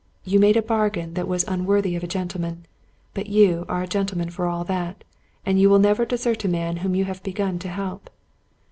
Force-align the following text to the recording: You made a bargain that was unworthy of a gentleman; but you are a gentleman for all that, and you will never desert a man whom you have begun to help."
You 0.23 0.39
made 0.39 0.57
a 0.57 0.63
bargain 0.63 1.13
that 1.13 1.27
was 1.27 1.45
unworthy 1.47 1.95
of 1.95 2.03
a 2.03 2.07
gentleman; 2.07 2.65
but 3.13 3.27
you 3.27 3.67
are 3.69 3.83
a 3.83 3.87
gentleman 3.87 4.31
for 4.31 4.47
all 4.47 4.63
that, 4.63 5.03
and 5.45 5.61
you 5.61 5.69
will 5.69 5.77
never 5.77 6.05
desert 6.05 6.43
a 6.43 6.47
man 6.47 6.77
whom 6.77 6.95
you 6.95 7.05
have 7.05 7.21
begun 7.21 7.59
to 7.59 7.67
help." 7.69 8.09